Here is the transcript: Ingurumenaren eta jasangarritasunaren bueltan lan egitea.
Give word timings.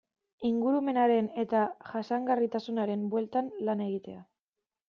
Ingurumenaren 0.47 1.27
eta 1.43 1.61
jasangarritasunaren 1.91 3.07
bueltan 3.15 3.55
lan 3.69 3.89
egitea. 3.91 4.27